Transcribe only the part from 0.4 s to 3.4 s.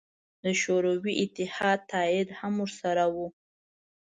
د شوروي اتحاد تایید هم ورسره و.